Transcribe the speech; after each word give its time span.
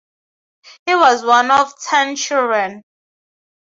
He 0.87 0.95
was 0.95 1.23
one 1.23 1.51
of 1.51 1.79
ten 1.79 2.15
children. 2.15 2.81